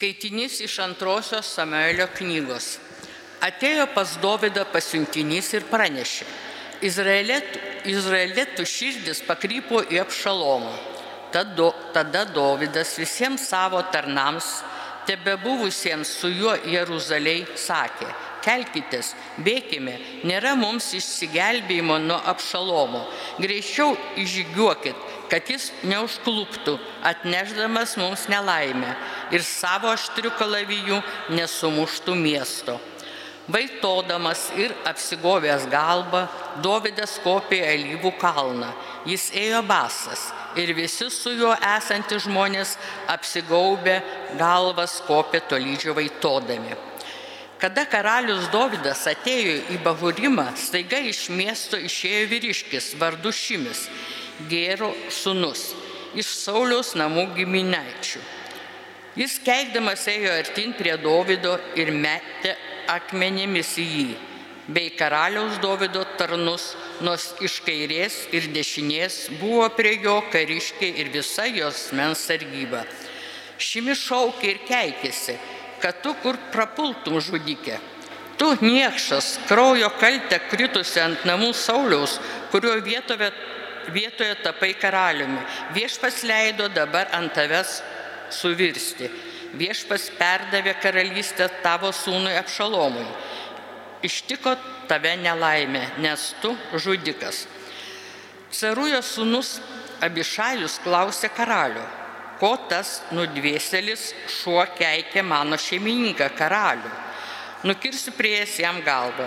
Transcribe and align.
Skaitinys 0.00 0.62
iš 0.64 0.78
antrosios 0.80 1.48
Samuelio 1.52 2.06
knygos. 2.16 2.78
Atėjo 3.44 3.84
pas 3.92 4.14
Dovydą 4.22 4.62
pasiuntinys 4.72 5.50
ir 5.58 5.66
pranešė. 5.68 6.24
Izraelitų, 6.88 7.60
Izraelitų 7.92 8.64
širdis 8.64 9.20
pakrypo 9.28 9.82
į 9.92 10.00
apšalomą. 10.00 10.72
Tada, 11.36 11.68
tada 11.92 12.24
Dovydas 12.32 12.94
visiems 12.96 13.44
savo 13.52 13.82
tarnams, 13.92 14.48
tebe 15.04 15.36
buvusiems 15.44 16.16
su 16.22 16.32
juo 16.32 16.56
Jeruzaliai, 16.64 17.44
sakė, 17.60 18.08
kelkitės, 18.40 19.12
bėkime, 19.44 19.98
nėra 20.24 20.56
mums 20.56 20.94
išsigelbėjimo 20.96 22.00
nuo 22.06 22.22
apšalomo. 22.32 23.04
Greičiau 23.36 23.92
išžygiuokit, 24.16 25.08
kad 25.28 25.52
jis 25.52 25.70
neužkluptų, 25.84 26.78
atneždamas 27.12 27.98
mums 28.00 28.30
nelaimę 28.32 28.96
ir 29.34 29.44
savo 29.46 29.90
aštrių 29.94 30.32
kalavijų 30.38 31.00
nesumuštų 31.36 32.16
miesto. 32.18 32.78
Vaitodamas 33.50 34.50
ir 34.58 34.74
apsigovęs 34.86 35.66
galbą, 35.70 36.26
Dovydas 36.62 37.16
kopė 37.24 37.60
alyvų 37.66 38.12
kalną. 38.20 38.68
Jis 39.08 39.30
ėjo 39.34 39.62
basas 39.66 40.28
ir 40.58 40.70
visi 40.76 41.08
su 41.10 41.32
juo 41.34 41.54
esantys 41.56 42.26
žmonės 42.26 42.76
apsigaubę 43.10 43.96
galvas 44.38 45.00
kopė 45.06 45.40
tolydžio 45.50 45.96
vaitodami. 45.96 46.76
Kada 47.60 47.84
karalius 47.90 48.46
Dovydas 48.52 49.02
atėjo 49.10 49.56
į 49.74 49.78
Bahurimą, 49.84 50.46
staiga 50.56 51.00
iš 51.10 51.26
miesto 51.34 51.80
išėjo 51.80 52.28
vyriškis 52.30 52.94
vardu 53.00 53.32
Šimis 53.34 53.86
Gėro 54.48 54.94
sunus 55.12 55.70
iš 56.16 56.30
Sauliaus 56.40 56.94
namų 56.98 57.26
giminaičių. 57.36 58.22
Jis 59.20 59.34
keikdamas 59.44 60.06
ėjo 60.08 60.30
artin 60.32 60.70
prie 60.72 60.94
Dovido 60.96 61.58
ir 61.76 61.90
metė 61.92 62.54
akmenėmis 62.88 63.74
į 63.82 63.84
jį, 63.84 64.14
bei 64.72 64.94
karaliaus 64.96 65.58
Dovido 65.60 66.06
tarnus, 66.16 66.70
nors 67.04 67.26
iš 67.44 67.58
kairės 67.66 68.16
ir 68.32 68.48
dešinės 68.54 69.18
buvo 69.42 69.66
prie 69.76 69.98
jo 70.00 70.16
kariškiai 70.32 70.94
ir 71.04 71.12
visa 71.12 71.44
jos 71.52 71.90
mens 71.92 72.24
sargyba. 72.30 72.86
Šimi 73.60 73.92
šaukė 73.92 74.54
ir 74.54 74.64
keikėsi, 74.64 75.36
kad 75.84 76.00
tu 76.00 76.16
kur 76.24 76.40
prapultum 76.54 77.20
žudikė. 77.20 77.76
Tu 78.40 78.48
niekšas, 78.64 79.34
kraujo 79.50 79.92
kaltę 80.00 80.40
kritusi 80.48 81.04
ant 81.04 81.28
namų 81.28 81.52
Sauliaus, 81.52 82.16
kurio 82.48 82.78
vietoje 82.80 83.34
vietoje 83.92 84.34
tapai 84.44 84.74
karaliumi. 84.80 85.40
Viešpas 85.74 86.22
leido 86.24 86.68
dabar 86.72 87.08
ant 87.16 87.32
tavęs 87.34 87.80
suvirsti. 88.34 89.10
Viešpas 89.58 90.10
perdavė 90.18 90.76
karalystę 90.82 91.48
tavo 91.64 91.90
sūnui 91.94 92.36
apšalomui. 92.38 93.06
Ištiko 94.06 94.54
tave 94.88 95.16
nelaimė, 95.20 95.82
nes 96.00 96.30
tu 96.42 96.54
žudikas. 96.78 97.44
Carujo 98.50 99.02
sūnus 99.04 99.58
Abišajus 100.00 100.78
klausė 100.80 101.28
karalių, 101.36 101.82
ko 102.40 102.54
tas 102.70 103.02
nudvėselis 103.12 104.14
šuo 104.40 104.62
keikė 104.78 105.20
mano 105.22 105.58
šeimininką 105.60 106.30
karalių. 106.38 106.90
Nukirsiu 107.68 108.14
prieės 108.16 108.54
jam 108.62 108.80
galvą, 108.86 109.26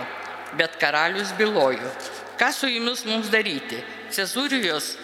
bet 0.58 0.74
karalius 0.82 1.30
byloju, 1.38 1.92
ką 2.40 2.50
su 2.50 2.66
jumis 2.72 3.04
mums 3.06 3.30
daryti, 3.30 3.78
Cezurijos 4.10 4.96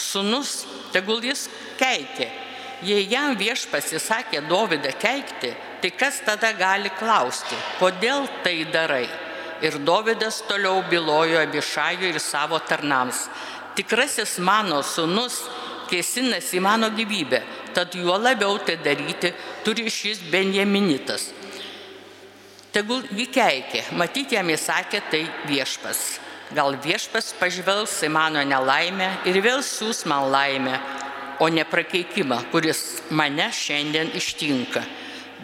sunus, 0.00 0.64
tegul 0.92 1.20
jis 1.24 1.46
keikė. 1.80 2.23
Jei 2.84 3.06
jam 3.08 3.32
viešpas 3.38 3.92
įsakė 3.96 4.42
Dovydą 4.48 4.90
keikti, 5.00 5.54
tai 5.80 5.90
kas 5.96 6.20
tada 6.26 6.50
gali 6.52 6.90
klausti, 6.98 7.56
kodėl 7.80 8.26
tai 8.44 8.58
darai? 8.68 9.06
Ir 9.64 9.78
Dovydas 9.80 10.42
toliau 10.48 10.82
bylojo 10.90 11.38
Abišajui 11.40 12.10
ir 12.12 12.20
savo 12.20 12.58
tarnams. 12.60 13.28
Tikrasis 13.78 14.36
mano 14.38 14.82
sunus 14.84 15.38
kėsinasi 15.88 16.58
į 16.58 16.64
mano 16.64 16.90
gyvybę, 16.92 17.40
tad 17.74 17.94
juo 17.96 18.18
labiau 18.20 18.58
tai 18.60 18.76
daryti 18.82 19.32
turi 19.64 19.88
šis 19.90 20.20
Benjaminitas. 20.32 21.30
Tegul 22.74 23.04
jį 23.14 23.28
keikė, 23.30 23.84
matyti 23.94 24.36
jam 24.36 24.50
įsakė 24.50 25.00
tai 25.10 25.22
viešpas. 25.48 26.18
Gal 26.54 26.76
viešpas 26.84 27.32
pažvelgs 27.38 27.96
į 28.04 28.10
mano 28.12 28.42
nelaimę 28.44 29.08
ir 29.30 29.40
vėl 29.42 29.62
siūs 29.64 30.04
man 30.10 30.28
laimę, 30.32 30.76
o 31.44 31.48
ne 31.48 31.64
prakeikimą, 31.68 32.38
kuris 32.52 32.80
mane 33.10 33.50
šiandien 33.52 34.14
ištinka. 34.16 34.82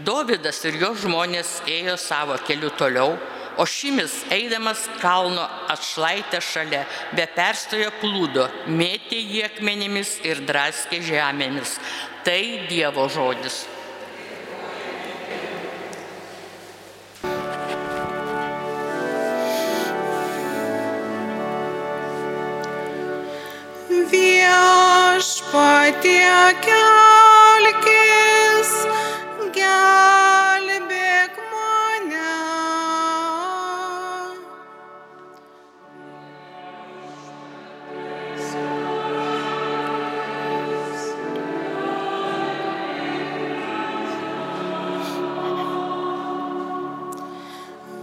Dovydas 0.04 0.62
ir 0.64 0.78
jo 0.80 0.94
žmonės 1.02 1.58
ėjo 1.68 1.96
savo 2.00 2.38
keliu 2.46 2.70
toliau, 2.80 3.18
o 3.60 3.66
šimis 3.68 4.14
eidamas 4.32 4.86
kalno 5.02 5.42
atšlaitę 5.74 6.40
šalia, 6.40 6.86
be 7.12 7.26
perstojo 7.34 7.90
plūdo, 8.00 8.46
mėtė 8.80 9.18
jį 9.20 9.42
akmenimis 9.50 10.14
ir 10.24 10.40
draskė 10.48 11.02
žemėmis. 11.04 11.76
Tai 12.24 12.40
Dievo 12.70 13.04
žodis. 13.12 13.66
Viešpatie 24.08 25.50
kelkis, 26.64 27.92
gelbėk 29.56 31.34
mane. 31.50 32.32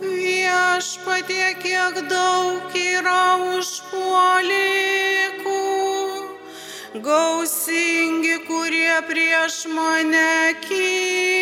Viešpatie, 0.01 1.47
kiek 1.63 1.95
daug 2.11 2.26
kurie 8.67 8.99
prieš 9.07 9.63
mane 9.71 10.51
kyla. 10.59 11.36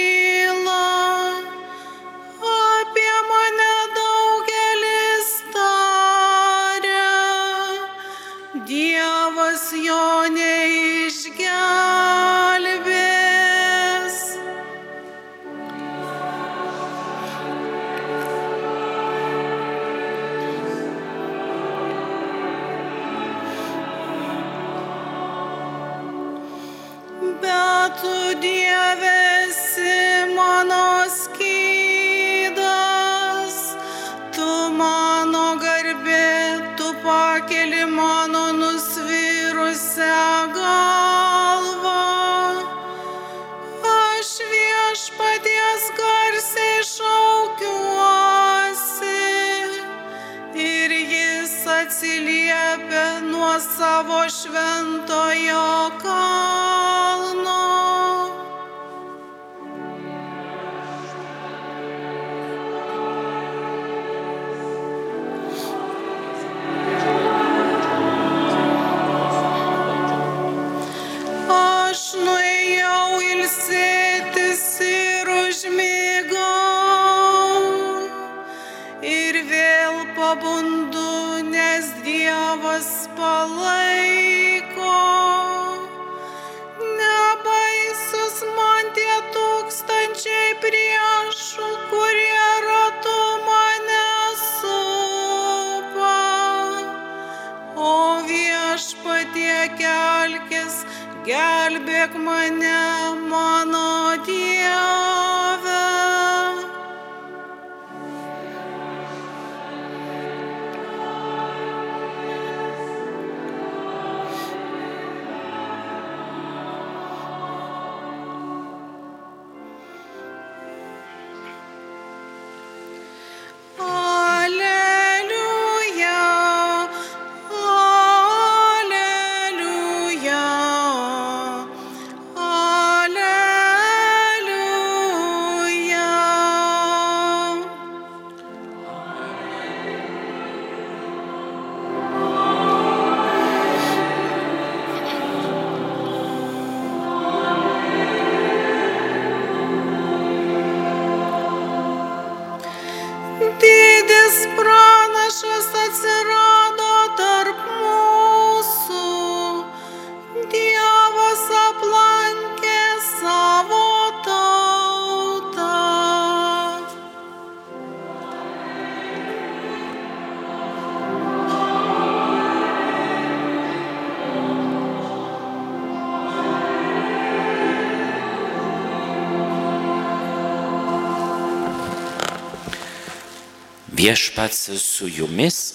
Viešpats 184.06 184.70
su 184.78 185.08
jumis. 185.08 185.74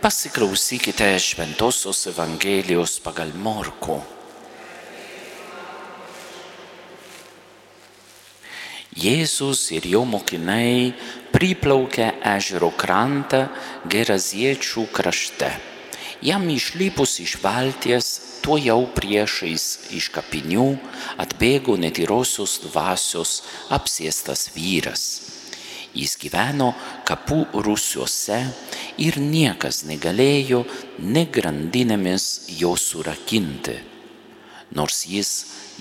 Pasiklausykite 0.00 1.18
Šventojios 1.18 2.06
Evangelijos 2.08 2.94
pagal 3.04 3.34
Morku. 3.36 3.98
Jėzus 8.96 9.66
ir 9.76 9.90
jo 9.92 10.06
mokiniai 10.08 10.94
priplaukė 11.36 12.08
ežero 12.32 12.72
krantą 12.80 13.42
Geraziečių 13.96 14.86
krašte. 14.96 15.52
Jam 16.24 16.48
išlipus 16.48 17.18
iš 17.26 17.36
valties, 17.44 18.10
tuo 18.40 18.56
jau 18.56 18.80
priešais 18.96 19.68
iš 20.00 20.08
kapinių 20.16 20.70
atbėgo 21.28 21.76
netyrosios 21.76 22.56
dvasios 22.64 23.42
apsėstas 23.68 24.48
vyras. 24.56 25.33
Jis 25.94 26.16
gyveno 26.18 26.72
kapų 27.06 27.44
rūsiuose 27.64 28.40
ir 29.02 29.18
niekas 29.22 29.84
negalėjo 29.86 30.64
negrandinėmis 30.98 32.24
jo 32.58 32.74
surakinti. 32.78 33.76
Nors 34.74 35.04
jis 35.06 35.30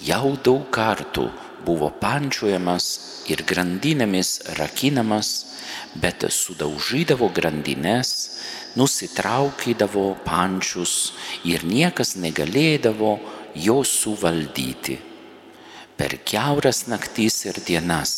jau 0.06 0.36
daug 0.46 0.68
kartų 0.74 1.30
buvo 1.66 1.90
pančiojamas 2.02 2.86
ir 3.32 3.42
grandinėmis 3.48 4.36
rakinamas, 4.60 5.32
bet 5.96 6.26
sudaužydavo 6.30 7.30
grandinės, 7.34 8.12
nusitraukydavo 8.78 10.06
pančius 10.28 11.14
ir 11.48 11.66
niekas 11.66 12.16
negalėdavo 12.22 13.16
jo 13.56 13.80
suvaldyti. 13.88 15.00
Per 15.98 16.18
keuras 16.26 16.86
naktis 16.90 17.44
ir 17.46 17.60
dienas 17.68 18.14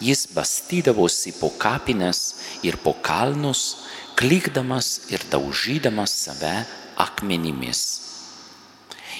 jis 0.00 0.26
bastydavosi 0.34 1.32
po 1.40 1.50
kapines 1.58 2.20
ir 2.62 2.76
po 2.84 2.92
kalnus, 3.02 3.62
klikdamas 4.16 5.10
ir 5.10 5.20
daužydamas 5.30 6.12
save 6.24 6.56
akmenimis. 6.96 7.82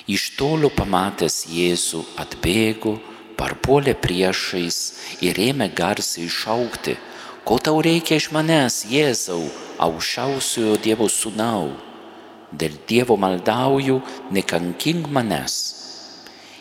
Iš 0.06 0.36
tolo 0.38 0.70
pamatęs 0.70 1.46
Jėzų 1.50 2.04
atbėgo, 2.22 2.94
parpuolė 3.36 3.96
priešais 3.98 4.78
ir 5.24 5.40
ėmė 5.48 5.68
garsiai 5.74 6.28
šaukti, 6.30 6.94
ko 7.44 7.58
tau 7.58 7.80
reikia 7.82 8.20
iš 8.20 8.30
manęs, 8.36 8.84
Jėzau, 8.92 9.42
aukščiausiojo 9.82 10.76
Dievo 10.84 11.08
sūnau. 11.10 11.74
Dėl 12.52 12.78
Dievo 12.88 13.16
maldauju, 13.18 13.98
nekankink 14.32 15.10
manęs. 15.10 15.75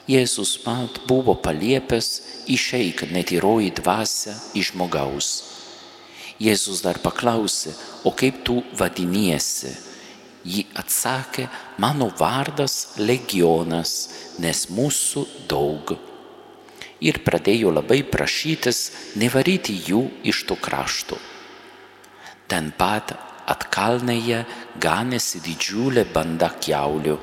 Jėzus 0.06 0.60
mat 0.62 1.00
buvo 1.10 1.34
paliepęs 1.34 2.10
išeik 2.52 3.08
netyroji 3.10 3.72
dvasia 3.80 4.36
iš 4.54 4.76
žmogaus. 4.76 5.30
Jėzus 6.38 6.84
dar 6.86 7.00
paklausė, 7.02 7.74
o 8.06 8.12
kaip 8.14 8.44
tu 8.46 8.60
vadiniesi? 8.78 9.72
Ji 10.46 10.68
atsakė, 10.78 11.48
mano 11.82 12.12
vardas 12.20 13.00
legionas, 13.02 13.94
nes 14.38 14.68
mūsų 14.70 15.26
daug. 15.50 15.96
Ir 17.02 17.24
pradėjo 17.26 17.74
labai 17.74 18.04
prašytis 18.06 18.92
nevaryti 19.18 19.74
jų 19.88 20.04
iš 20.22 20.46
to 20.46 20.60
krašto. 20.60 21.18
Ten 22.46 22.70
pat 22.78 23.16
atkalnėje 23.50 24.44
ganėsi 24.78 25.42
didžiulė 25.42 26.06
banda 26.14 26.52
keulių. 26.62 27.18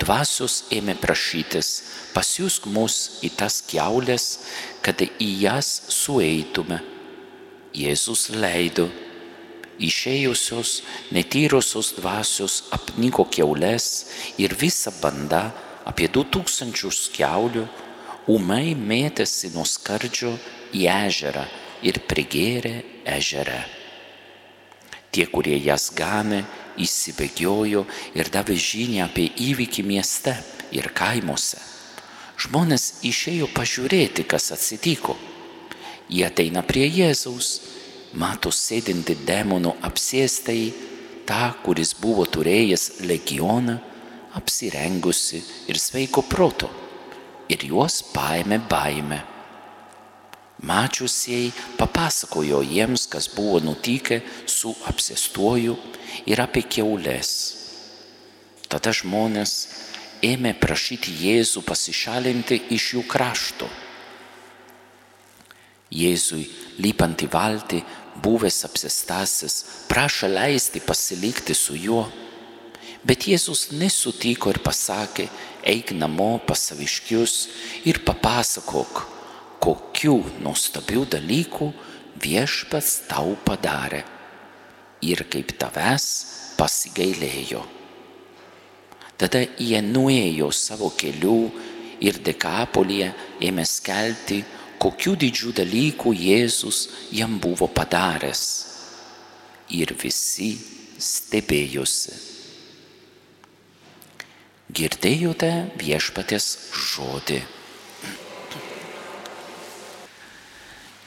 Dvasios 0.00 0.64
ėmė 0.72 0.94
prašytis, 1.00 1.68
pasiūsk 2.14 2.66
mus 2.72 2.96
į 3.26 3.30
tas 3.36 3.60
keulės, 3.68 4.26
kad 4.84 5.02
į 5.04 5.28
jas 5.42 5.68
sueitume. 5.92 6.80
Jėzus 7.76 8.30
leido. 8.34 8.88
Išėjusios 9.80 10.72
netyrosios 11.16 11.94
dvasios 11.96 12.56
apniko 12.76 13.24
keulės 13.32 13.86
ir 14.36 14.56
visa 14.60 14.92
banda 15.00 15.46
apie 15.88 16.08
du 16.12 16.24
tūkstančius 16.28 17.06
keulių 17.14 17.64
umai 18.28 18.74
mėtėsi 18.76 19.54
nuo 19.54 19.64
skardžio 19.64 20.34
į 20.76 20.84
ežerą 20.92 21.46
ir 21.82 22.02
prigėrė 22.10 22.76
ežere. 23.18 23.79
Tie, 25.10 25.26
kurie 25.26 25.56
jas 25.58 25.88
ganė, 25.96 26.44
įsibėgiojo 26.78 27.82
ir 28.14 28.30
davė 28.30 28.54
žinią 28.54 29.08
apie 29.08 29.26
įvykį 29.50 29.84
mieste 29.86 30.36
ir 30.74 30.90
kaimuose. 30.94 31.58
Žmonės 32.40 33.02
išėjo 33.04 33.50
pažiūrėti, 33.52 34.24
kas 34.24 34.52
atsitiko. 34.54 35.16
Jie 36.10 36.24
ateina 36.26 36.62
prie 36.66 36.86
Jėzaus, 36.88 37.50
mato 38.14 38.50
sėdinti 38.54 39.18
demonų 39.26 39.74
apsėstai, 39.86 40.70
tą, 41.28 41.42
kuris 41.64 41.92
buvo 42.00 42.24
turėjęs 42.26 43.02
legioną, 43.06 43.76
apsirengusi 44.38 45.42
ir 45.70 45.78
sveiko 45.78 46.22
proto, 46.26 46.70
ir 47.50 47.66
juos 47.66 48.00
paėmė 48.14 48.62
baime. 48.70 49.20
Mačiusieji 50.60 51.52
papasakojo 51.78 52.60
jiems, 52.62 53.06
kas 53.08 53.30
buvo 53.32 53.60
nutikę 53.64 54.20
su 54.46 54.74
apsėstuoju 54.90 55.76
ir 56.28 56.42
apie 56.44 56.66
keulės. 56.68 57.30
Tada 58.68 58.92
žmonės 58.92 59.54
ėmė 60.22 60.52
prašyti 60.60 61.14
Jėzų 61.24 61.64
pasišalinti 61.64 62.60
iš 62.76 62.92
jų 62.94 63.04
krašto. 63.08 63.68
Jėzui 65.90 66.44
lypant 66.78 67.24
į 67.24 67.28
valtį, 67.32 67.80
buvęs 68.22 68.60
apsistasis, 68.68 69.56
prašė 69.88 70.28
leisti 70.30 70.82
pasilikti 70.84 71.56
su 71.56 71.74
juo. 71.74 72.04
Bet 73.02 73.24
Jėzus 73.26 73.70
nesutiko 73.72 74.52
ir 74.52 74.60
pasakė, 74.60 75.26
eik 75.64 75.94
namo 75.96 76.34
pas 76.46 76.68
saviškius 76.68 77.36
ir 77.88 78.02
papasakok, 78.04 79.06
kokių 79.60 80.16
nuostabių 80.44 81.04
dalykų 81.16 81.68
viešpats 82.20 82.94
tau 83.10 83.34
padarė 83.44 84.02
ir 85.04 85.24
kaip 85.32 85.52
tavęs 85.60 86.06
pasigailėjo. 86.58 87.62
Tada 89.20 89.42
jie 89.60 89.80
nuėjo 89.84 90.48
savo 90.56 90.90
kelių 90.96 91.36
ir 92.00 92.20
dekapolyje 92.24 93.10
ėmė 93.44 93.66
skelbti, 93.68 94.40
kokių 94.80 95.14
didžių 95.20 95.52
dalykų 95.60 96.14
Jėzus 96.16 96.86
jam 97.12 97.36
buvo 97.40 97.68
padaręs. 97.68 98.42
Ir 99.76 99.92
visi 100.00 100.54
stebėjosi. 100.98 102.16
Girdėjote 104.70 105.50
viešpatės 105.78 106.46
žodį. 106.90 107.40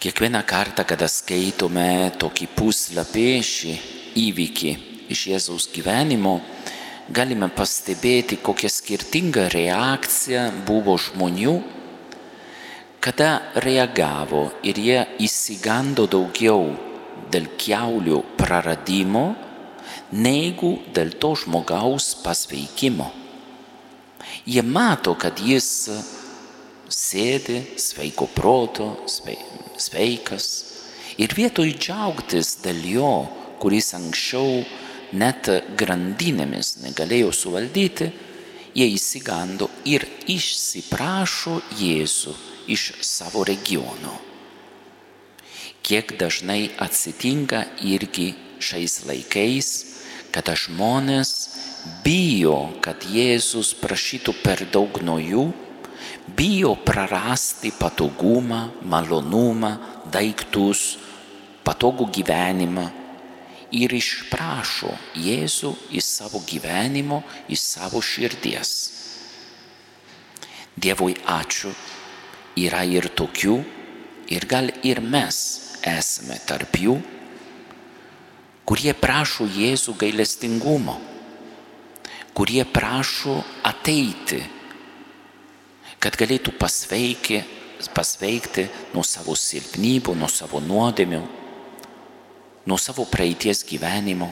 Kiekvieną 0.04 0.42
kartą, 0.44 0.84
kada 0.84 1.08
skaitome 1.08 2.12
tokį 2.20 2.50
puslapį, 2.58 3.28
šį 3.48 3.74
įvykį 4.20 4.72
iš 5.16 5.20
Jėzaus 5.30 5.70
gyvenimo, 5.72 6.34
galime 7.08 7.48
pastebėti, 7.48 8.36
kokia 8.44 8.68
skirtinga 8.68 9.46
reakcija 9.54 10.42
buvo 10.68 10.98
žmonių, 11.00 11.54
kada 13.00 13.30
reagavo 13.64 14.42
ir 14.68 14.82
jie 14.84 14.98
įsigando 15.24 16.04
daugiau 16.12 16.66
dėl 17.32 17.48
keulių 17.64 18.20
praradimo, 18.36 19.24
negu 20.12 20.74
dėl 20.92 21.16
to 21.16 21.32
žmogaus 21.46 22.10
pasveikimo. 22.26 23.08
Jie 24.44 24.68
mato, 24.68 25.16
kad 25.16 25.40
jis 25.40 25.72
sėdi 26.90 27.62
sveiko 27.80 28.28
proto, 28.34 28.90
sveikas. 29.08 30.48
Ir 31.22 31.34
vietoj 31.38 31.70
džiaugtis 31.78 32.58
dėl 32.64 32.82
jo, 32.90 33.14
kuris 33.62 33.94
anksčiau 33.98 34.64
net 35.14 35.50
grandinėmis 35.78 36.78
negalėjo 36.84 37.32
suvaldyti, 37.38 38.10
jie 38.74 38.88
įsigando 38.96 39.70
ir 39.86 40.06
išsiprašo 40.28 41.60
Jėzų 41.78 42.34
iš 42.74 42.94
savo 43.06 43.44
regiono. 43.46 44.18
Kiek 45.84 46.16
dažnai 46.18 46.72
atsitinka 46.82 47.66
irgi 47.84 48.32
šiais 48.64 49.04
laikais, 49.06 49.70
kada 50.34 50.56
žmonės 50.58 51.34
bijo, 52.06 52.72
kad 52.82 53.04
Jėzus 53.04 53.74
prašytų 53.78 54.34
per 54.42 54.64
daug 54.72 55.02
nuo 55.04 55.20
jų 55.20 55.50
bijo 56.28 56.76
prarasti 56.76 57.72
patogumą, 57.76 58.70
malonumą, 58.88 59.78
daiktus, 60.12 60.98
patogų 61.64 62.08
gyvenimą 62.16 62.90
ir 63.74 63.94
išprašo 63.98 64.92
Jėzų 65.18 65.72
iš 65.98 66.06
savo 66.20 66.42
gyvenimo, 66.48 67.24
iš 67.50 67.64
savo 67.74 68.02
širdies. 68.02 68.74
Dievui 70.78 71.16
ačiū, 71.30 71.72
yra 72.58 72.84
ir 72.86 73.10
tokių, 73.14 73.58
ir 74.34 74.46
gal 74.50 74.70
ir 74.86 75.02
mes 75.02 75.38
esame 75.86 76.40
tarp 76.48 76.78
jų, 76.80 76.98
kurie 78.66 78.94
prašo 78.98 79.46
Jėzų 79.50 79.98
gailestingumo, 80.00 80.98
kurie 82.34 82.64
prašo 82.66 83.42
ateiti 83.66 84.42
kad 86.04 86.18
galėtų 86.20 86.52
pasveiki, 86.60 87.40
pasveikti 87.96 88.68
nuo 88.92 89.06
savo 89.08 89.38
silpnybių, 89.40 90.16
nuo 90.20 90.28
savo 90.28 90.60
nuodėmių, 90.64 91.22
nuo 92.68 92.80
savo 92.80 93.06
praeities 93.08 93.64
gyvenimo. 93.68 94.28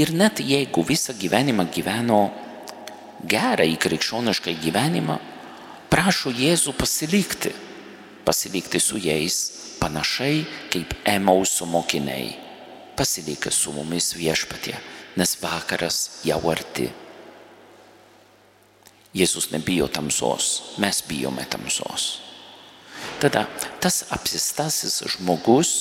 Ir 0.00 0.14
net 0.16 0.40
jeigu 0.40 0.82
visą 0.88 1.12
gyvenimą 1.20 1.68
gyveno 1.74 2.22
gerą 3.28 3.66
į 3.68 3.76
krikščionišką 3.82 4.54
gyvenimą, 4.62 5.18
prašo 5.92 6.32
Jėzų 6.32 6.74
pasilikti, 6.78 7.52
pasilikti 8.24 8.80
su 8.80 9.00
jais 9.00 9.38
panašiai 9.80 10.44
kaip 10.72 10.94
Emauso 11.04 11.68
mokiniai. 11.68 12.32
Pasilikti 12.98 13.52
su 13.54 13.72
mumis 13.76 14.10
viešpatie, 14.18 14.74
nes 15.16 15.36
vakaras 15.42 16.24
jau 16.26 16.40
arti. 16.50 16.88
Jėzus 19.18 19.50
nebijo 19.50 19.88
tamsos, 19.90 20.76
mes 20.78 21.02
bijome 21.08 21.44
tamsos. 21.50 22.20
Tada 23.18 23.46
tas 23.82 24.04
apsistasis 24.14 25.00
žmogus 25.16 25.72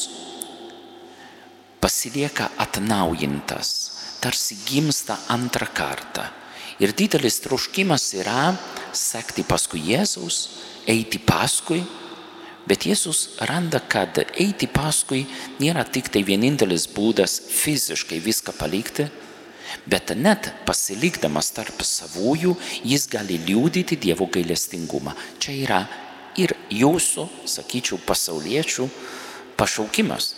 pasilieka 1.82 2.50
atnaujintas, 2.58 3.70
tarsi 4.22 4.58
gimsta 4.66 5.20
antrą 5.30 5.70
kartą. 5.74 6.26
Ir 6.82 6.94
didelis 6.98 7.40
troškimas 7.46 8.10
yra 8.18 8.52
sekti 8.94 9.46
paskui 9.46 9.82
Jėzaus, 9.92 10.40
eiti 10.90 11.22
paskui, 11.22 11.84
bet 12.68 12.86
Jėzus 12.90 13.38
randa, 13.50 13.80
kad 13.80 14.18
eiti 14.34 14.68
paskui 14.70 15.24
nėra 15.62 15.86
tik 15.86 16.10
tai 16.14 16.26
vienintelis 16.26 16.90
būdas 16.94 17.40
fiziškai 17.62 18.20
viską 18.26 18.54
palikti, 18.58 19.08
Bet 19.88 20.12
net 20.16 20.52
pasilikdamas 20.68 21.52
tarp 21.56 21.84
savųjų, 21.84 22.56
jis 22.88 23.08
gali 23.12 23.40
liūdyti 23.48 23.98
Dievo 24.00 24.28
gailestingumą. 24.32 25.16
Čia 25.40 25.56
yra 25.64 25.80
ir 26.40 26.54
jūsų, 26.72 27.28
sakyčiau, 27.48 28.00
pasauliečių 28.08 28.88
pašaukimas. 29.60 30.34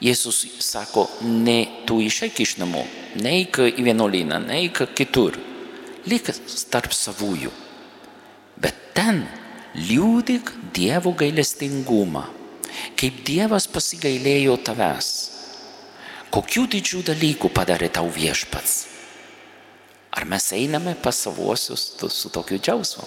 Jėzus 0.00 0.42
sako, 0.60 1.06
ne 1.24 1.84
tu 1.88 1.98
išeik 2.04 2.42
iš 2.44 2.58
namų, 2.60 2.82
neik 3.24 3.60
į 3.64 3.86
vienuolyną, 3.86 4.42
neik 4.44 4.82
kitur, 4.96 5.38
lik 6.04 6.28
tarp 6.72 6.92
savųjų. 6.92 7.52
Bet 8.60 8.76
ten 8.96 9.24
liūdik 9.76 10.52
Dievo 10.76 11.14
gailestingumą, 11.16 12.26
kaip 13.00 13.24
Dievas 13.24 13.64
pasigailėjo 13.72 14.58
tavęs 14.68 15.35
kokių 16.34 16.66
didžių 16.76 17.02
dalykų 17.12 17.50
padarė 17.54 17.90
tau 17.92 18.08
viešpats. 18.12 18.76
Ar 20.16 20.24
mes 20.24 20.48
einame 20.56 20.94
pas 21.02 21.18
savuosius 21.26 21.90
su 22.00 22.30
tokiu 22.32 22.58
džiaugsmu? 22.58 23.04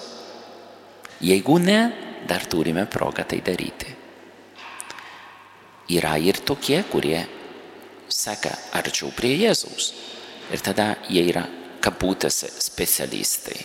Jeigu 1.26 1.58
ne, 1.60 1.80
dar 2.28 2.46
turime 2.46 2.86
progą 2.86 3.26
tai 3.28 3.42
daryti. 3.42 3.96
Yra 5.90 6.18
ir 6.22 6.38
tokie, 6.46 6.84
kurie 6.92 7.24
seka 8.10 8.52
arčiau 8.78 9.10
prie 9.16 9.34
Jėzaus. 9.40 9.94
Ir 10.54 10.62
tada 10.66 10.94
jie 11.10 11.24
yra 11.30 11.44
kabutėse 11.82 12.50
specialistai. 12.62 13.58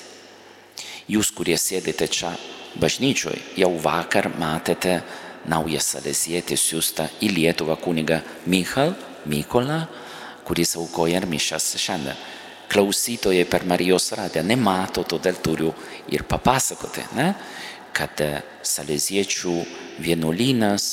Jūs, 1.13 1.31
kurie 1.37 1.57
sėdite 1.61 2.09
čia 2.09 2.33
bažnyčioje, 2.81 3.43
jau 3.61 3.71
vakar 3.81 4.31
matėte 4.41 5.03
naują 5.49 5.81
salesietį 5.85 6.57
siūstą 6.57 7.09
į 7.25 7.29
Lietuvą 7.37 7.77
kunigą 7.81 8.23
Michal 8.49 8.95
Mykolą, 9.31 9.81
kuris 10.45 10.77
aukoja 10.77 11.23
ir 11.23 11.29
mišas 11.31 11.75
šiandien. 11.81 12.19
Klausytojai 12.71 13.45
per 13.47 13.67
Marijos 13.69 14.11
radiją 14.17 14.43
nemato, 14.47 15.05
todėl 15.07 15.37
turiu 15.45 15.73
ir 16.11 16.25
papasakoti, 16.29 17.05
ne? 17.15 17.29
kad 17.95 18.19
saleziečių 18.67 19.59
vienuolynas 20.03 20.87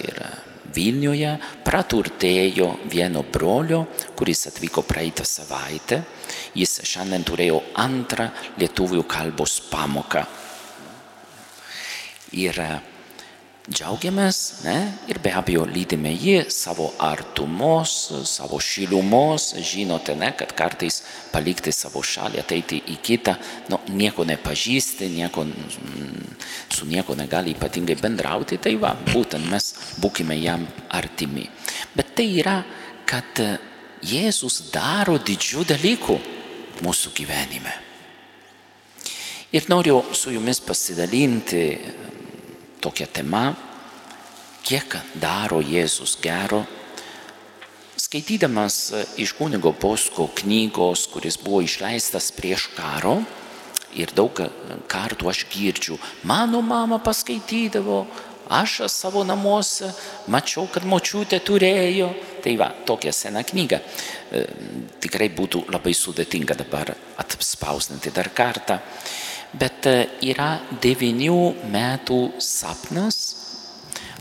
ir 0.00 0.22
Vilniuje 0.68 1.30
praturtėjo 1.64 2.66
vieno 2.92 3.22
brolio, 3.32 3.86
kuris 4.16 4.46
atvyko 4.50 4.82
praeitą 4.84 5.24
savaitę. 5.24 6.02
Jis 6.58 6.82
šiandien 6.84 7.24
turėjo 7.24 7.62
antrą 7.80 8.28
lietuvių 8.60 9.06
kalbos 9.08 9.58
pamoką. 9.70 10.26
Ir 12.36 12.60
džiaugiamės 13.68 14.38
ne? 14.64 14.76
ir 15.10 15.20
be 15.20 15.32
abejo 15.36 15.66
lydime 15.68 16.10
jį 16.14 16.36
savo 16.52 16.88
artumos, 17.04 17.94
savo 18.28 18.60
šilumos, 18.62 19.50
žinote, 19.60 20.16
ne, 20.16 20.30
kad 20.38 20.54
kartais 20.56 21.02
palikti 21.32 21.72
savo 21.74 22.00
šalį, 22.04 22.40
ateiti 22.40 22.80
į 22.94 22.98
kitą, 23.04 23.36
nu, 23.72 23.80
nieko 23.92 24.24
nepažįsti, 24.28 25.10
nieko, 25.12 25.44
mm, 25.44 26.38
su 26.72 26.88
nieko 26.88 27.16
negali 27.18 27.52
ypatingai 27.56 27.98
bendrauti, 28.00 28.60
tai 28.62 28.76
va, 28.80 28.94
būtent 29.12 29.50
mes 29.52 29.72
būkime 30.00 30.38
jam 30.40 30.64
artimi. 30.96 31.48
Bet 31.96 32.14
tai 32.16 32.30
yra, 32.40 32.62
kad 33.08 33.44
Jėzus 33.98 34.68
daro 34.70 35.16
didžių 35.18 35.64
dalykų 35.72 36.16
mūsų 36.86 37.10
gyvenime. 37.16 37.72
Ir 39.50 39.64
noriu 39.72 40.02
su 40.14 40.30
jumis 40.30 40.60
pasidalinti 40.60 41.62
tokia 42.80 43.06
tema, 43.06 43.52
kiek 44.66 44.98
daro 45.18 45.60
Jėzus 45.64 46.18
gero. 46.22 46.64
Skaitydamas 47.98 48.78
iš 49.20 49.34
kunigo 49.36 49.74
Bosko 49.76 50.28
knygos, 50.38 51.08
kuris 51.12 51.36
buvo 51.42 51.60
išleistas 51.66 52.30
prieš 52.32 52.68
karo, 52.76 53.18
ir 53.96 54.12
daug 54.14 54.40
kartų 54.88 55.30
aš 55.30 55.44
girdžiu, 55.52 55.98
mano 56.28 56.60
mama 56.62 57.00
paskaitydavo, 57.02 58.04
aš 58.48 58.82
savo 58.92 59.24
namuose 59.28 59.90
mačiau, 60.32 60.68
kad 60.72 60.86
močiutė 60.88 61.40
turėjo. 61.44 62.08
Tai 62.44 62.54
va, 62.60 62.70
tokia 62.86 63.12
sena 63.12 63.42
knyga. 63.44 63.80
E, 64.30 64.44
tikrai 65.02 65.28
būtų 65.34 65.66
labai 65.72 65.92
sudėtinga 65.96 66.54
dabar 66.56 66.94
atspausdinti 67.18 68.12
dar 68.14 68.30
kartą 68.32 68.78
bet 69.56 69.86
e, 69.88 69.96
yra 70.30 70.58
devinių 70.82 71.40
metų 71.72 72.20
sapnas 72.42 73.20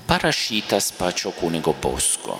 parašytas 0.07 0.93
pačio 0.95 1.33
kunigo 1.35 1.73
Bosko. 1.81 2.37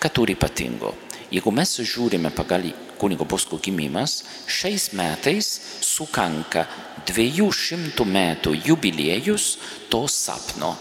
Ką 0.00 0.08
turi 0.08 0.36
ypatingo? 0.36 0.94
Jeigu 1.28 1.52
mes 1.52 1.74
žiūrime 1.82 2.30
pagal 2.32 2.70
kunigo 2.96 3.26
Bosko 3.28 3.58
gimimas, 3.60 4.22
šiais 4.48 4.92
metais 4.96 5.48
sukanka 5.84 6.64
200 7.06 8.06
metų 8.06 8.54
jubiliejus 8.64 9.56
to 9.92 10.06
sapno. 10.08 10.72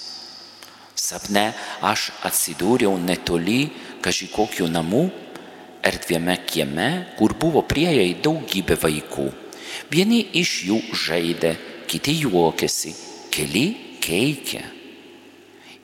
Sapne 1.06 1.52
aš 1.86 2.08
atsidūriau 2.26 2.96
netoli 2.98 3.68
kažkokių 4.02 4.66
namų, 4.72 5.04
erdvėme 5.86 6.34
kieme, 6.50 6.88
kur 7.18 7.34
buvo 7.38 7.62
prieėjai 7.62 8.16
daugybė 8.24 8.74
vaikų. 8.82 9.26
Vieni 9.92 10.18
iš 10.40 10.54
jų 10.66 10.78
žaidė, 11.04 11.52
kiti 11.86 12.16
juokėsi, 12.24 12.94
keli 13.30 13.66
keikė. 14.02 14.64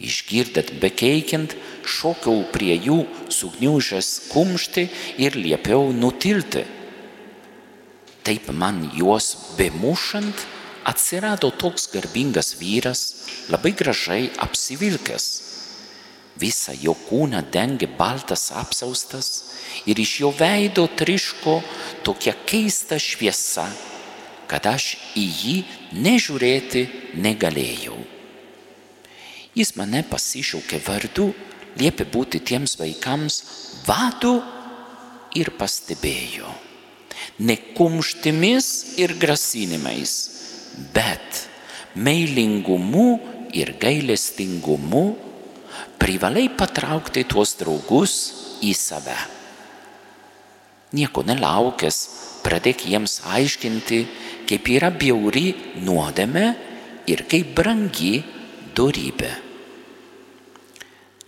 Išgirdat 0.02 0.72
bekeikiant, 0.82 1.54
šokau 1.86 2.40
prie 2.50 2.74
jų 2.74 3.04
sugniužęs 3.30 4.08
kumšti 4.32 4.88
ir 5.22 5.38
liepiau 5.38 5.92
nutilti. 5.94 6.64
Taip 8.26 8.50
man 8.58 8.88
juos 8.98 9.36
bemušant 9.54 10.42
atsirado 10.84 11.50
toks 11.50 11.88
garbingas 11.92 12.54
vyras, 12.60 13.02
labai 13.52 13.72
gražiai 13.76 14.30
apsivilkęs. 14.44 15.26
Visą 16.40 16.72
jo 16.80 16.94
kūną 17.08 17.42
dengė 17.52 17.90
baltas 17.98 18.48
apsaustas 18.56 19.28
ir 19.86 20.00
iš 20.00 20.14
jo 20.22 20.30
veido 20.32 20.86
triško 20.88 21.58
tokia 22.06 22.32
keista 22.48 22.98
šviesa, 22.98 23.66
kad 24.48 24.66
aš 24.66 24.94
į 25.16 25.26
jį 25.42 25.56
nežiūrėti 26.04 26.86
negalėjau. 27.20 28.00
Jis 29.52 29.74
mane 29.76 30.00
pasišaukė 30.08 30.80
vardu, 30.86 31.30
liepė 31.76 32.08
būti 32.08 32.40
tiems 32.40 32.78
vaikams 32.80 33.42
vadu 33.84 34.38
ir 35.36 35.52
pastebėjo. 35.60 36.48
Ne 37.44 37.56
kumštimis 37.76 38.96
ir 39.00 39.12
grasinimais, 39.20 40.14
bet 40.94 41.46
meilingumu 41.94 43.20
ir 43.52 43.74
gailestingumu 43.80 45.04
privalai 46.00 46.48
patraukti 46.56 47.24
tuos 47.28 47.54
draugus 47.60 48.14
į 48.64 48.72
save. 48.76 49.18
Nieko 50.92 51.22
nelaukęs, 51.24 51.98
pradėk 52.44 52.84
jiems 52.90 53.20
aiškinti, 53.32 54.02
kaip 54.48 54.68
yra 54.74 54.90
bjauri 54.92 55.52
nuodėme 55.84 56.46
ir 57.08 57.24
kaip 57.30 57.54
brangi 57.56 58.18
dorybė. 58.76 59.30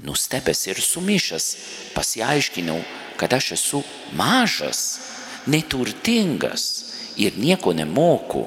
Nustebęs 0.05 0.67
ir 0.69 0.81
sumišęs 0.85 1.47
pasiaiškinau, 1.95 2.81
kad 3.17 3.33
aš 3.33 3.55
esu 3.57 3.81
mažas, 4.19 4.83
neturtingas 5.49 6.65
ir 7.17 7.39
nieko 7.41 7.73
nemoku, 7.73 8.45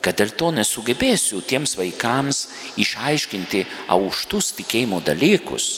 kad 0.00 0.16
dėl 0.16 0.32
to 0.36 0.50
nesugebėsiu 0.56 1.42
tiems 1.44 1.76
vaikams 1.78 2.46
išaiškinti 2.80 3.64
aukštus 3.92 4.54
tikėjimo 4.58 5.00
dalykus. 5.04 5.68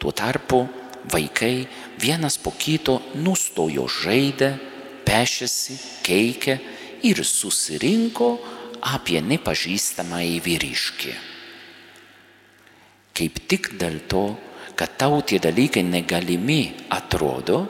Tuo 0.00 0.12
tarpu 0.16 0.64
vaikai 1.12 1.68
vienas 2.00 2.38
po 2.40 2.52
kito 2.56 3.00
nustojo 3.20 3.86
žaidę, 3.88 4.54
pešėsi, 5.04 5.76
keikė 6.06 6.56
ir 7.04 7.20
susirinko 7.24 8.30
apie 8.80 9.20
nepažįstamą 9.24 10.22
į 10.24 10.38
vyriškį. 10.44 11.12
Kaip 13.16 13.42
tik 13.50 13.74
dėl 13.80 14.00
to, 14.08 14.24
kad 14.78 14.96
tau 14.96 15.20
tie 15.20 15.36
dalykai 15.42 15.82
negalimi 15.84 16.72
atrodo, 16.88 17.66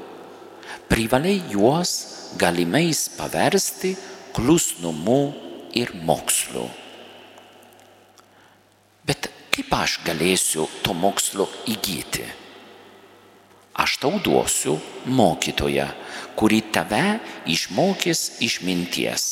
privalai 0.87 1.41
juos 1.51 1.93
galimais 2.39 3.09
paversti 3.19 3.97
klusnumu 4.35 5.33
ir 5.75 5.93
mokslu. 6.07 6.67
Bet 9.07 9.31
kaip 9.51 9.75
aš 9.75 10.01
galėsiu 10.07 10.69
to 10.85 10.95
mokslo 10.95 11.49
įgyti? 11.71 12.27
Aš 13.81 13.97
tau 14.03 14.19
duosiu 14.21 14.77
mokytoją, 15.07 15.89
kuri 16.37 16.61
tave 16.75 17.21
išmokys 17.49 18.43
išminties. 18.45 19.25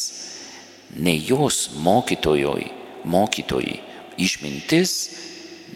Ne 0.96 1.14
jos 1.20 1.68
mokytojoj, 1.84 2.64
mokytojai 3.04 3.76
išmintis, 4.18 4.92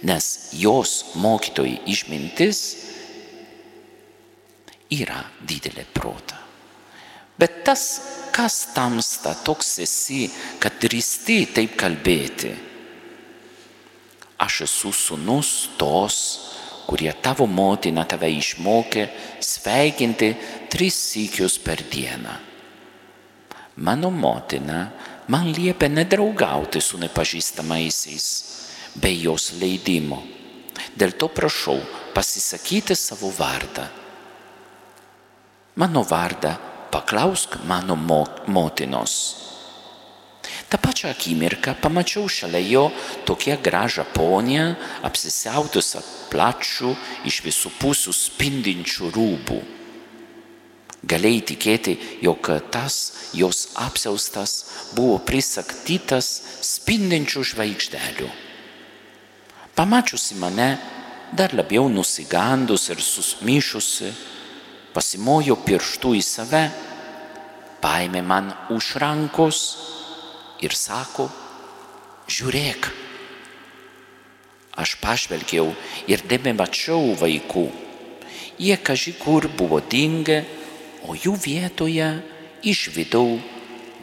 nes 0.02 0.26
jos 0.56 1.14
mokytojai 1.20 1.82
išmintis 1.86 2.62
yra 4.92 5.22
didelė 5.46 5.84
prota. 5.94 6.41
Bet 7.42 7.64
tas, 7.66 7.84
kas 8.30 8.68
tamsta 8.70 9.32
toks 9.42 9.80
esi, 9.82 10.28
kad 10.62 10.76
drįsti 10.78 11.38
taip 11.56 11.74
kalbėti, 11.80 12.52
aš 14.46 14.60
esu 14.68 14.92
sunus 14.94 15.50
tos, 15.80 16.18
kurie 16.86 17.10
tavo 17.18 17.48
motina 17.50 18.06
tave 18.06 18.30
išmokė 18.36 19.08
sveikinti 19.42 20.30
tris 20.70 21.02
sykius 21.10 21.58
per 21.58 21.82
dieną. 21.90 22.38
Mano 23.82 24.14
motina 24.14 24.80
man 25.26 25.50
liepia 25.50 25.90
nedraugauti 25.90 26.78
su 26.78 27.02
nepažįstamaisiais 27.02 28.26
be 29.02 29.16
jos 29.18 29.50
leidimo. 29.58 30.22
Dėl 30.94 31.18
to 31.18 31.26
prašau 31.26 31.80
pasisakyti 32.14 32.94
savo 32.94 33.34
vardą. 33.34 33.88
Mano 35.82 36.06
vardą 36.06 36.52
paklausk 36.92 37.56
mano 37.64 37.96
mo 37.96 38.26
motinos. 38.46 39.14
Ta 40.68 40.78
pačią 40.78 41.08
akimirką 41.12 41.74
pamačiau 41.80 42.28
šalia 42.28 42.60
jo 42.68 42.84
tokią 43.28 43.56
gražią 43.66 44.04
ponią, 44.16 44.64
apsisiautusią 45.08 46.00
plačių 46.32 46.90
iš 47.28 47.36
visų 47.46 47.72
pusių 47.80 48.12
spindinčių 48.16 49.10
rūbų. 49.16 49.60
Galėjai 51.02 51.42
tikėti, 51.50 51.92
jog 52.22 52.46
tas 52.70 52.96
jos 53.34 53.72
apsiaustas 53.74 54.52
buvo 54.94 55.18
prisaktytas 55.18 56.28
spindinčių 56.62 57.42
žvaigždelių. 57.52 58.28
Pamačiusi 59.74 60.36
mane, 60.38 60.70
dar 61.32 61.54
labiau 61.56 61.88
nusigandus 61.88 62.90
ir 62.92 63.00
susmyšusi, 63.02 64.12
pasimojo 64.94 65.56
pirštų 65.66 66.14
į 66.18 66.22
save, 66.24 66.62
paėmė 67.82 68.22
man 68.22 68.52
už 68.72 68.96
rankos 69.02 69.60
ir 70.62 70.74
sako, 70.76 71.28
žiūrėk. 72.30 72.90
Aš 74.82 74.96
pažvelgiau 75.02 75.72
ir 76.08 76.22
nebemačiau 76.30 77.12
vaikų. 77.20 77.66
Jie 78.62 78.76
kažkur 78.78 79.50
buvo 79.58 79.80
dingę, 79.80 80.44
o 81.08 81.16
jų 81.18 81.34
vietoje 81.44 82.08
išvidau 82.62 83.40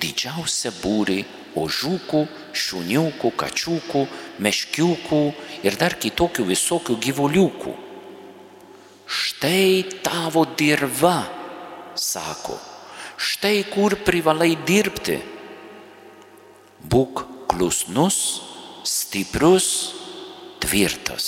didžiausią 0.01 0.73
būrį 0.83 1.19
ožiukų, 1.59 2.25
šuniukų, 2.53 3.31
kačiukų, 3.39 4.05
meškiukų 4.43 5.21
ir 5.65 5.77
dar 5.79 5.95
kitokių 5.97 6.45
visokių 6.51 6.97
gyvuliukų. 7.05 7.88
Štai 9.09 10.01
tavo 10.05 10.45
dirba, 10.57 11.23
sako, 11.97 12.59
štai 13.17 13.65
kur 13.73 13.97
privalai 14.05 14.53
dirbti. 14.65 15.17
Būk 16.89 17.25
klusnus, 17.49 18.19
stiprus, 18.85 19.69
tvirtas. 20.61 21.25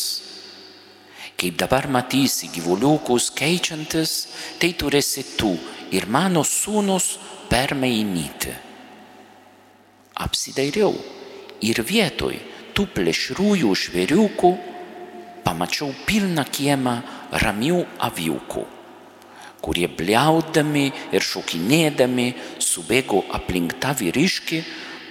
Kaip 1.36 1.58
dabar 1.58 1.90
matysi 1.90 2.52
gyvuliukus 2.54 3.32
keičiantis, 3.34 4.12
tai 4.62 4.76
turėsi 4.78 5.26
tu 5.40 5.56
ir 5.92 6.06
mano 6.06 6.46
sūnus 6.46 7.16
permainyti. 7.50 8.54
Apsidairiau 10.22 10.94
ir 11.66 11.82
vietoj 11.82 12.38
tų 12.78 12.86
plėšrųjų 12.94 13.74
žvėriukų 13.84 14.52
pamačiau 15.42 15.90
pilną 16.06 16.46
kiemą 16.54 16.96
ramių 17.32 17.82
aviukų, 18.04 18.64
kurie 19.62 19.88
bliaudami 19.88 20.90
ir 21.14 21.24
šokinėdami 21.24 22.28
subėgo 22.60 23.24
aplink 23.38 23.78
tą 23.82 23.94
vyriškį, 24.00 24.62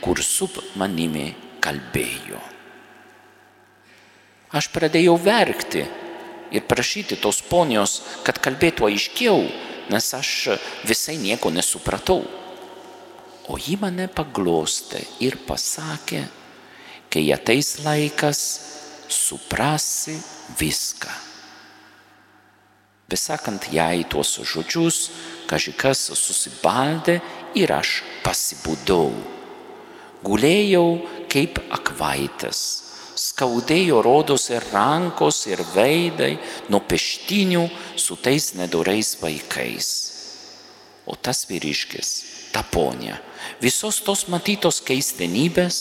kur 0.00 0.20
sub 0.24 0.58
manimi 0.80 1.30
kalbėjo. 1.62 2.40
Aš 4.50 4.66
pradėjau 4.74 5.14
verkti 5.22 5.84
ir 6.50 6.66
prašyti 6.66 7.20
tos 7.22 7.38
ponios, 7.46 8.00
kad 8.26 8.40
kalbėtų 8.42 8.88
aiškiau, 8.88 9.44
nes 9.90 10.10
aš 10.16 10.32
visai 10.88 11.16
nieko 11.22 11.52
nesupratau. 11.54 12.24
O 13.50 13.58
ji 13.58 13.76
mane 13.78 14.08
paglostė 14.10 15.02
ir 15.22 15.38
pasakė, 15.46 16.24
kai 17.10 17.24
ateis 17.34 17.78
laikas, 17.86 18.42
suprasi 19.10 20.18
viską. 20.58 21.29
Besakant 23.10 23.66
jai 23.74 24.04
tuos 24.06 24.36
žodžius, 24.46 25.00
kažkas 25.50 26.10
susibaldė 26.14 27.18
ir 27.58 27.72
aš 27.74 28.04
pasibudau. 28.22 29.10
Gulėjau 30.22 30.86
kaip 31.32 31.58
akvaitas 31.74 32.90
skaudėjo 33.20 34.00
rodos 34.04 34.48
ir 34.52 34.64
rankos, 34.72 35.44
ir 35.50 35.60
veidai 35.74 36.34
nuo 36.72 36.80
peštinių 36.88 37.66
su 37.98 38.16
tais 38.16 38.52
nedorais 38.56 39.16
vaikais. 39.20 39.88
O 41.06 41.16
tas 41.16 41.44
vyriškis, 41.50 42.10
ta 42.54 42.62
ponia, 42.62 43.18
visos 43.60 44.00
tos 44.06 44.26
matytos 44.32 44.80
keistenybės, 44.86 45.80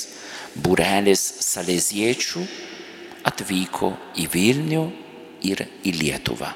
būrelis 0.58 1.22
saleziečių 1.46 2.42
atvyko 3.30 3.88
į 4.18 4.24
Vilnių 4.32 4.84
ir 5.46 5.58
į 5.86 5.90
Lietuvą 6.00 6.50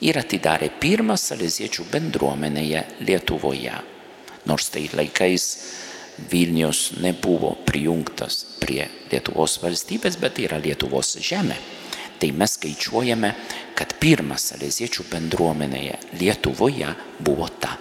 ir 0.00 0.18
atidarė 0.20 0.70
pirmą 0.80 1.16
saleziečių 1.20 1.86
bendruomenėje 1.92 2.84
Lietuvoje. 3.04 3.76
Nors 4.48 4.70
tai 4.72 4.86
laikais 4.96 5.46
Vilnius 6.30 6.96
nebuvo 7.00 7.54
prijungtas 7.66 8.44
prie 8.60 8.86
Lietuvos 9.12 9.58
valstybės, 9.62 10.16
bet 10.20 10.40
yra 10.40 10.60
Lietuvos 10.60 11.16
žemė. 11.20 11.56
Tai 12.20 12.30
mes 12.36 12.54
skaičiuojame, 12.58 13.30
kad 13.78 13.94
pirmą 14.00 14.36
saleziečių 14.36 15.06
bendruomenėje 15.08 15.96
Lietuvoje 16.20 16.92
buvo 17.24 17.48
ta. 17.60 17.78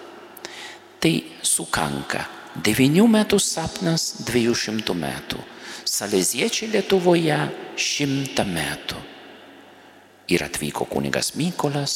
Tai 1.00 1.14
sukanka 1.44 2.26
9 2.64 3.06
metų 3.12 3.40
sapnas 3.44 4.14
200 4.28 4.96
metų. 4.96 5.44
Saleziečiai 5.90 6.72
Lietuvoje 6.72 7.40
100 7.76 8.48
metų 8.48 9.06
ir 10.30 10.44
atvyko 10.46 10.86
kunigas 10.86 11.34
Mykolas 11.36 11.96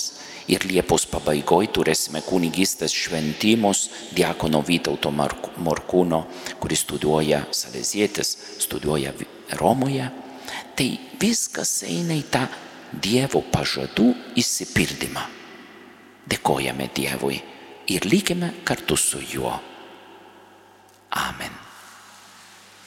ir 0.49 0.65
Liepos 0.67 1.05
pabaigoje 1.07 1.69
turėsime 1.75 2.23
kunigystės 2.25 2.95
šventimus 2.95 3.85
Diakono 4.17 4.63
Vytauto 4.65 5.13
Morkūno, 5.13 6.23
kuris 6.59 6.83
studijuoja 6.83 7.45
Salezietis, 7.53 8.35
studijuoja 8.65 9.13
Romoje. 9.61 10.09
Tai 10.73 10.89
viskas 11.21 11.83
eina 11.87 12.17
į 12.17 12.25
tą 12.33 12.43
Dievo 12.93 13.41
pažadų 13.53 14.11
įsipildymą. 14.37 15.23
Dėkojame 16.29 16.89
Dievui 16.93 17.39
ir 17.93 18.05
likime 18.05 18.53
kartu 18.63 18.97
su 18.97 19.21
juo. 19.33 19.57
Amen. 21.23 21.62